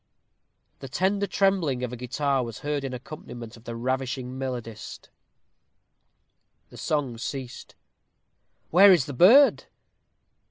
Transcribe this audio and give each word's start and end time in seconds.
The 0.79 0.89
tender 0.89 1.27
trembling 1.27 1.83
of 1.83 1.93
a 1.93 1.95
guitar 1.95 2.43
was 2.43 2.61
heard 2.61 2.83
in 2.83 2.91
accompaniment 2.91 3.55
of 3.55 3.65
the 3.65 3.75
ravishing 3.75 4.35
melodist. 4.35 5.09
The 6.69 6.77
song 6.77 7.19
ceased. 7.19 7.75
"Where 8.71 8.91
is 8.91 9.05
the 9.05 9.13
bird?" 9.13 9.65